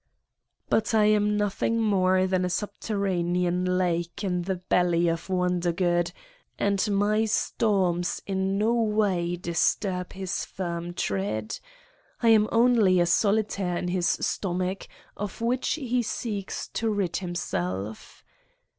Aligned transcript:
But 0.67 0.95
I 0.95 1.05
am 1.05 1.37
nothing 1.37 1.79
more 1.79 2.25
than 2.25 2.43
a 2.43 2.47
subterraneai 2.47 3.51
lake 3.67 4.23
in 4.23 4.41
the 4.41 4.55
belly 4.55 5.07
of 5.07 5.27
Wondergood 5.29 6.11
and 6.57 6.83
my 6.89 7.21
stoi 7.27 8.19
in 8.25 8.57
no 8.57 8.73
way 8.73 9.35
disturb 9.35 10.13
his 10.13 10.43
firm 10.43 10.95
tread. 10.95 11.59
I 12.19 12.29
am 12.29 12.49
only 12.51 12.99
a 12.99 13.05
solitaire 13.05 13.77
in 13.77 13.89
his 13.89 14.07
stomach, 14.07 14.87
of 15.15 15.39
which 15.39 15.73
he 15.75 16.01
seeks 16.01 16.67
to 16.69 16.89
rid 16.89 17.17
himself 17.17 18.23